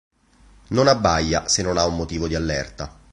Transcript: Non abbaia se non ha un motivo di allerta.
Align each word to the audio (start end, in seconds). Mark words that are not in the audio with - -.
Non 0.69 0.87
abbaia 0.87 1.47
se 1.47 1.61
non 1.61 1.77
ha 1.77 1.85
un 1.85 1.95
motivo 1.95 2.27
di 2.27 2.33
allerta. 2.33 2.99